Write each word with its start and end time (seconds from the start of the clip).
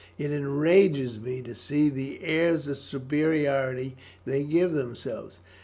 It 0.17 0.31
enrages 0.31 1.19
me 1.19 1.43
to 1.43 1.53
see 1.53 1.87
the 1.87 2.23
airs 2.23 2.67
of 2.67 2.79
superiority 2.79 3.97
they 4.25 4.41
give 4.41 4.71
themselves. 4.71 5.41